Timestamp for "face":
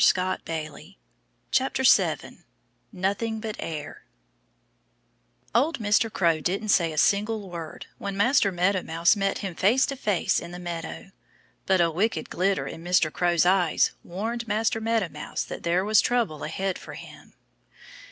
9.53-9.85, 9.95-10.39